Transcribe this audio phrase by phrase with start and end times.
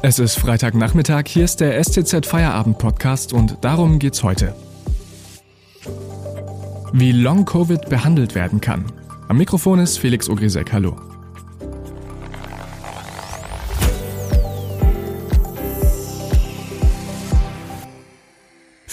[0.00, 4.54] Es ist Freitagnachmittag, hier ist der STZ Feierabend Podcast und darum geht's heute.
[6.92, 8.84] Wie Long Covid behandelt werden kann.
[9.26, 10.72] Am Mikrofon ist Felix Ogrisek.
[10.72, 10.96] Hallo.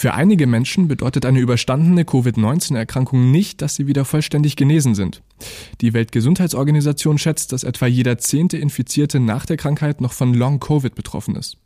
[0.06, 5.20] Für einige Menschen bedeutet eine überstandene Covid-19-Erkrankung nicht, dass sie wieder vollständig genesen sind.
[5.80, 11.34] Die Weltgesundheitsorganisation schätzt, dass etwa jeder zehnte Infizierte nach der Krankheit noch von Long-Covid betroffen
[11.34, 11.56] ist.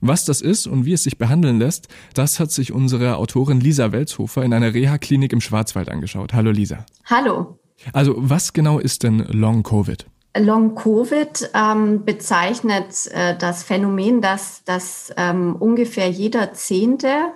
[0.00, 3.90] Was das ist und wie es sich behandeln lässt, das hat sich unsere Autorin Lisa
[3.90, 6.32] Welzhofer in einer Reha-Klinik im Schwarzwald angeschaut.
[6.32, 6.86] Hallo Lisa.
[7.06, 7.58] Hallo.
[7.92, 10.06] Also was genau ist denn Long-Covid?
[10.38, 17.32] Long-Covid ähm, bezeichnet äh, das Phänomen, dass, dass ähm, ungefähr jeder Zehnte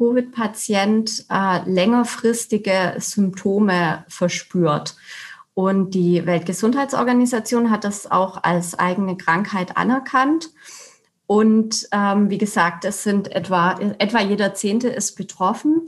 [0.00, 4.96] Covid-Patient äh, längerfristige Symptome verspürt.
[5.52, 10.50] Und die Weltgesundheitsorganisation hat das auch als eigene Krankheit anerkannt.
[11.26, 15.82] Und ähm, wie gesagt, es sind etwa, etwa jeder Zehnte ist betroffen.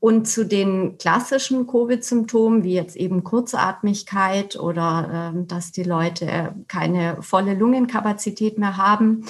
[0.00, 7.18] Und zu den klassischen Covid-Symptomen, wie jetzt eben Kurzatmigkeit oder äh, dass die Leute keine
[7.20, 9.26] volle Lungenkapazität mehr haben,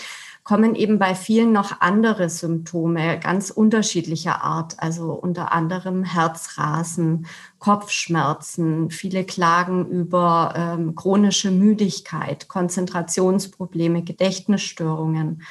[0.50, 7.26] kommen eben bei vielen noch andere Symptome ganz unterschiedlicher Art, also unter anderem Herzrasen,
[7.60, 15.42] Kopfschmerzen, viele klagen über ähm, chronische Müdigkeit, Konzentrationsprobleme, Gedächtnisstörungen,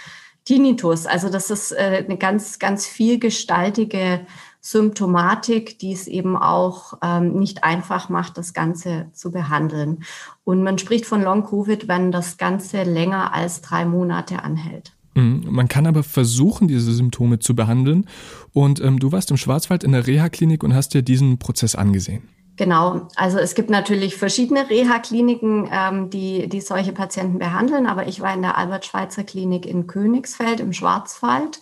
[0.44, 1.06] Tinnitus.
[1.06, 4.26] Also das ist äh, eine ganz, ganz vielgestaltige
[4.62, 10.04] Symptomatik, die es eben auch ähm, nicht einfach macht, das Ganze zu behandeln.
[10.44, 14.94] Und man spricht von Long-Covid, wenn das Ganze länger als drei Monate anhält.
[15.16, 15.46] Mhm.
[15.50, 18.06] Man kann aber versuchen, diese Symptome zu behandeln.
[18.54, 22.28] Und ähm, du warst im Schwarzwald in der Reha-Klinik und hast dir diesen Prozess angesehen.
[22.58, 28.20] Genau, also es gibt natürlich verschiedene Reha-Kliniken, ähm, die, die solche Patienten behandeln, aber ich
[28.20, 31.62] war in der Albert-Schweitzer-Klinik in Königsfeld im Schwarzwald.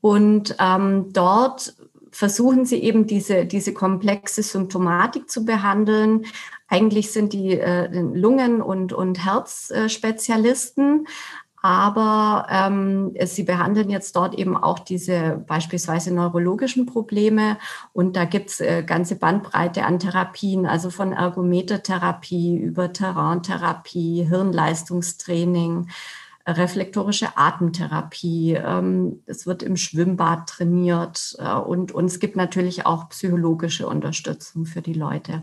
[0.00, 1.74] Und ähm, dort
[2.16, 6.24] versuchen sie eben diese, diese komplexe Symptomatik zu behandeln.
[6.66, 11.06] Eigentlich sind die äh, Lungen- und, und Herzspezialisten,
[11.60, 17.58] aber ähm, sie behandeln jetzt dort eben auch diese beispielsweise neurologischen Probleme.
[17.92, 25.88] Und da gibt's äh, ganze Bandbreite an Therapien, also von Ergometertherapie über Terraintherapie, Hirnleistungstraining,
[26.46, 28.54] reflektorische Atemtherapie.
[28.54, 34.64] Ähm, es wird im Schwimmbad trainiert äh, und, und es gibt natürlich auch psychologische Unterstützung
[34.64, 35.42] für die Leute.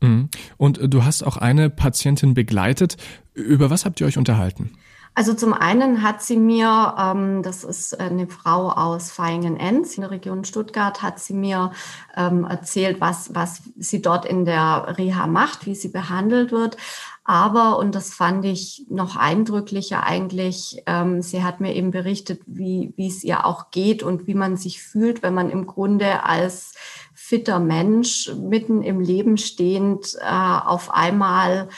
[0.00, 0.28] Mhm.
[0.56, 2.96] Und äh, du hast auch eine Patientin begleitet.
[3.32, 4.72] Über was habt ihr euch unterhalten?
[5.16, 10.10] Also zum einen hat sie mir, ähm, das ist eine Frau aus Vaihingen-Enz in der
[10.10, 11.70] Region Stuttgart, hat sie mir
[12.16, 16.76] ähm, erzählt, was, was sie dort in der Reha macht, wie sie behandelt wird.
[17.22, 22.92] Aber, und das fand ich noch eindrücklicher eigentlich, ähm, sie hat mir eben berichtet, wie,
[22.96, 26.74] wie es ihr auch geht und wie man sich fühlt, wenn man im Grunde als
[27.14, 31.68] fitter Mensch mitten im Leben stehend äh, auf einmal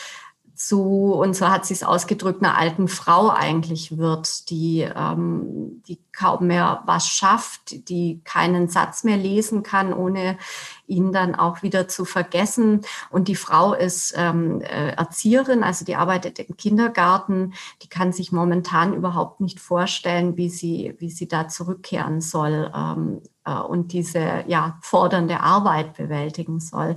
[0.56, 5.98] zu, und so hat sie es ausgedrückt, einer alten Frau eigentlich wird, die, ähm, die
[6.12, 10.38] kaum mehr was schafft, die keinen Satz mehr lesen kann, ohne
[10.86, 12.80] ihn dann auch wieder zu vergessen.
[13.10, 17.54] Und die Frau ist ähm, äh, Erzieherin, also die arbeitet im Kindergarten.
[17.82, 22.72] Die kann sich momentan überhaupt nicht vorstellen, wie sie, wie sie da zurückkehren soll.
[22.74, 26.96] Ähm, äh, und diese ja, fordernde Arbeit bewältigen soll.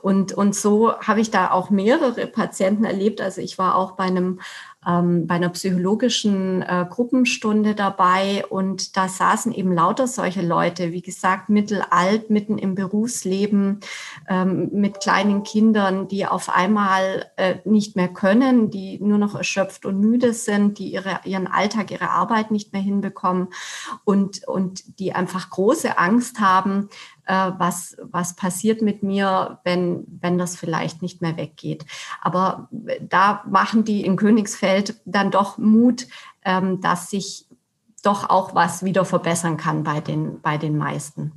[0.00, 3.20] Und, und so habe ich da auch mehrere Patienten erlebt.
[3.20, 4.40] Also ich war auch bei einem
[4.86, 8.44] ähm, bei einer psychologischen äh, Gruppenstunde dabei.
[8.48, 13.80] Und da saßen eben lauter solche Leute, wie gesagt, mittelalt, mitten im Berufsleben,
[14.28, 19.84] ähm, mit kleinen Kindern, die auf einmal äh, nicht mehr können, die nur noch erschöpft
[19.84, 23.48] und müde sind, die ihre, ihren Alltag, ihre Arbeit nicht mehr hinbekommen
[24.04, 26.88] und, und die einfach große Angst haben,
[27.32, 31.84] was, was passiert mit mir, wenn, wenn das vielleicht nicht mehr weggeht.
[32.20, 32.68] Aber
[33.00, 36.06] da machen die in Königsfeld dann doch Mut,
[36.44, 37.46] ähm, dass sich
[38.02, 41.32] doch auch was wieder verbessern kann bei den, bei den meisten.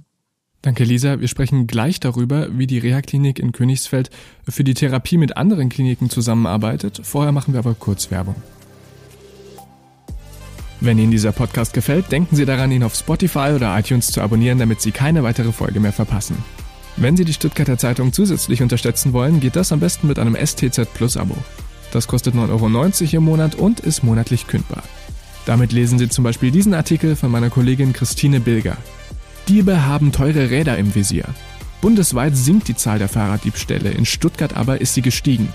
[0.62, 1.20] Danke, Lisa.
[1.20, 4.12] Wir sprechen gleich darüber, wie die Reha-Klinik in Königsfeld
[4.48, 7.02] für die Therapie mit anderen Kliniken zusammenarbeitet.
[7.04, 8.36] Vorher machen wir aber kurz Werbung.
[10.84, 14.58] Wenn Ihnen dieser Podcast gefällt, denken Sie daran, ihn auf Spotify oder iTunes zu abonnieren,
[14.58, 16.36] damit Sie keine weitere Folge mehr verpassen.
[16.98, 20.92] Wenn Sie die Stuttgarter Zeitung zusätzlich unterstützen wollen, geht das am besten mit einem STZ
[20.96, 21.36] Plus Abo.
[21.92, 24.82] Das kostet 9,90 Euro im Monat und ist monatlich kündbar.
[25.46, 28.78] Damit lesen Sie zum Beispiel diesen Artikel von meiner Kollegin Christine Bilger.
[29.48, 31.26] Diebe haben teure Räder im Visier.
[31.82, 35.50] Bundesweit sinkt die Zahl der Fahrraddiebstähle, in Stuttgart aber ist sie gestiegen.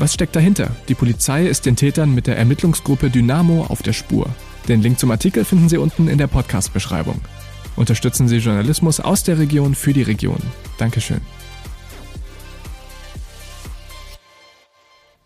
[0.00, 0.70] Was steckt dahinter?
[0.88, 4.28] Die Polizei ist den Tätern mit der Ermittlungsgruppe Dynamo auf der Spur.
[4.68, 7.20] Den Link zum Artikel finden Sie unten in der Podcast-Beschreibung.
[7.74, 10.38] Unterstützen Sie Journalismus aus der Region für die Region.
[10.78, 11.20] Dankeschön.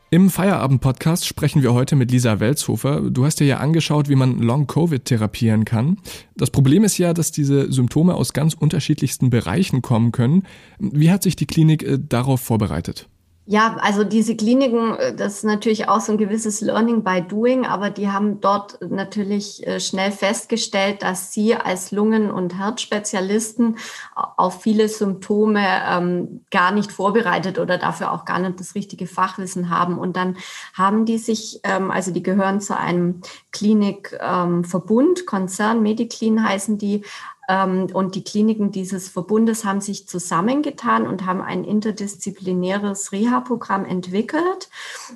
[0.09, 3.11] Im Feierabend-Podcast sprechen wir heute mit Lisa Welzhofer.
[3.11, 5.99] Du hast dir ja angeschaut, wie man Long-Covid therapieren kann.
[6.37, 10.45] Das Problem ist ja, dass diese Symptome aus ganz unterschiedlichsten Bereichen kommen können.
[10.79, 13.09] Wie hat sich die Klinik äh, darauf vorbereitet?
[13.49, 17.65] Ja, also diese Kliniken, äh, das ist natürlich auch so ein gewisses Learning by Doing,
[17.65, 23.77] aber die haben dort natürlich äh, schnell festgestellt, dass sie als Lungen- und Herzspezialisten
[24.17, 29.71] auf viele Symptome ähm, gar nicht vorbereitet oder dafür auch gar nicht das richtige Fachwissen
[29.71, 29.97] haben.
[29.97, 30.37] Und dann
[30.75, 33.21] haben die sich, ähm, also die gehören zu einem
[33.53, 37.05] Klinikverbund, ähm, Konzern, Mediclean heißen die,
[37.49, 44.69] und die Kliniken dieses Verbundes haben sich zusammengetan und haben ein interdisziplinäres Reha-Programm entwickelt.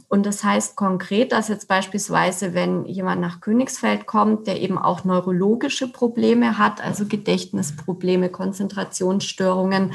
[0.09, 5.05] Und das heißt konkret, dass jetzt beispielsweise, wenn jemand nach Königsfeld kommt, der eben auch
[5.05, 9.93] neurologische Probleme hat, also Gedächtnisprobleme, Konzentrationsstörungen,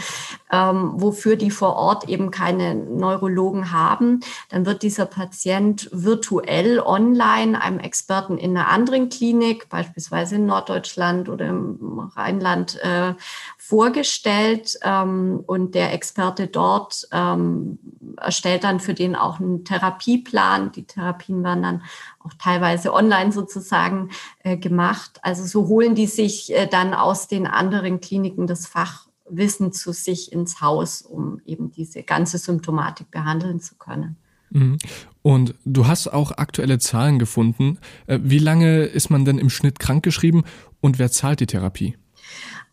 [0.51, 7.61] ähm, wofür die vor Ort eben keine Neurologen haben, dann wird dieser Patient virtuell online
[7.61, 13.13] einem Experten in einer anderen Klinik, beispielsweise in Norddeutschland oder im Rheinland äh,
[13.57, 17.79] vorgestellt ähm, und der Experte dort ähm,
[18.17, 20.71] erstellt dann für den auch einen Therapieplan.
[20.71, 21.83] Die Therapien werden dann
[22.19, 24.09] auch teilweise online sozusagen
[24.43, 25.19] äh, gemacht.
[25.21, 30.31] Also so holen die sich äh, dann aus den anderen Kliniken das Fachwissen zu sich
[30.31, 34.17] ins Haus, um eben diese ganze Symptomatik behandeln zu können.
[34.51, 34.77] Mhm.
[35.21, 37.79] Und du hast auch aktuelle Zahlen gefunden.
[38.05, 40.43] Äh, wie lange ist man denn im Schnitt krankgeschrieben
[40.81, 41.95] und wer zahlt die Therapie?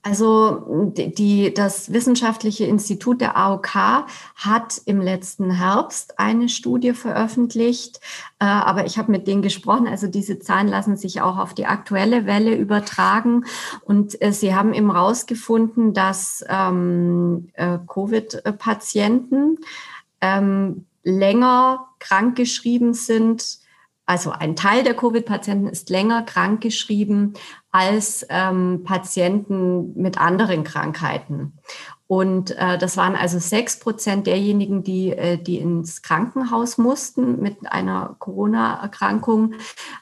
[0.04, 4.04] Also die, das Wissenschaftliche Institut der AOK
[4.34, 8.00] hat im letzten Herbst eine Studie veröffentlicht,
[8.40, 9.86] äh, aber ich habe mit denen gesprochen.
[9.86, 13.44] Also diese Zahlen lassen sich auch auf die aktuelle Welle übertragen
[13.84, 19.58] und äh, sie haben eben herausgefunden, dass ähm, äh, Covid-Patienten
[20.20, 23.61] ähm, länger krankgeschrieben sind
[24.06, 27.34] also ein Teil der Covid-Patienten ist länger krankgeschrieben
[27.70, 31.58] als ähm, Patienten mit anderen Krankheiten.
[32.08, 37.72] Und äh, das waren also sechs Prozent derjenigen, die, äh, die ins Krankenhaus mussten mit
[37.72, 39.54] einer Corona-Erkrankung,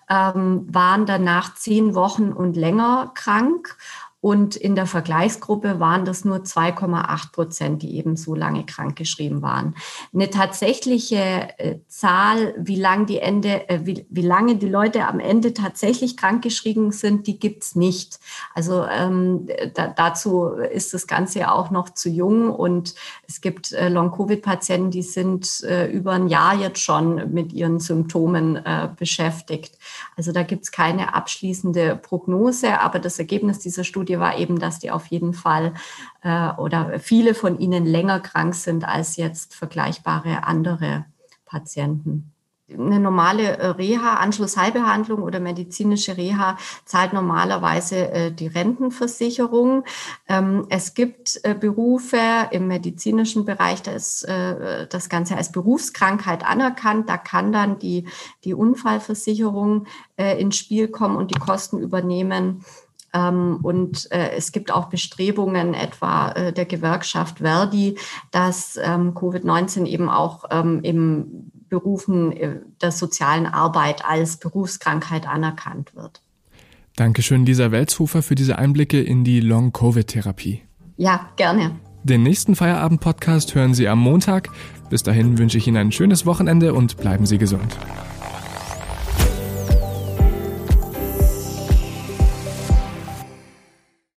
[0.08, 3.76] ähm, waren danach zehn Wochen und länger krank.
[4.22, 9.74] Und in der Vergleichsgruppe waren das nur 2,8 Prozent, die eben so lange krankgeschrieben waren.
[10.12, 15.20] Eine tatsächliche äh, Zahl, wie lange die Ende, äh, wie, wie lange die Leute am
[15.20, 18.20] Ende tatsächlich krankgeschrieben sind, die gibt's nicht.
[18.54, 22.94] Also ähm, da, dazu ist das Ganze ja auch noch zu jung und
[23.26, 28.56] es gibt äh, Long-Covid-Patienten, die sind äh, über ein Jahr jetzt schon mit ihren Symptomen
[28.56, 29.78] äh, beschäftigt.
[30.16, 34.78] Also da gibt's keine abschließende Prognose, aber das Ergebnis dieser Studie Studie war eben, dass
[34.80, 35.74] die auf jeden Fall
[36.22, 41.04] äh, oder viele von ihnen länger krank sind als jetzt vergleichbare andere
[41.44, 42.32] Patienten
[42.72, 49.84] eine normale äh, Reha, Anschlussheilbehandlung oder medizinische Reha zahlt normalerweise äh, die Rentenversicherung.
[50.28, 52.18] Ähm, es gibt äh, Berufe
[52.50, 57.08] im medizinischen Bereich, da ist das Ganze als Berufskrankheit anerkannt.
[57.08, 58.06] Da kann dann die,
[58.44, 62.64] die Unfallversicherung ins Spiel kommen und die Kosten übernehmen.
[63.12, 67.96] Ähm, und äh, es gibt auch Bestrebungen etwa äh, der Gewerkschaft Verdi,
[68.30, 75.94] dass ähm, Covid-19 eben auch ähm, im Berufen äh, der sozialen Arbeit als Berufskrankheit anerkannt
[75.94, 76.20] wird.
[76.96, 80.62] Dankeschön, Lisa Welzhofer, für diese Einblicke in die Long-Covid-Therapie.
[80.96, 81.76] Ja, gerne.
[82.02, 84.48] Den nächsten Feierabend-Podcast hören Sie am Montag.
[84.90, 87.76] Bis dahin wünsche ich Ihnen ein schönes Wochenende und bleiben Sie gesund.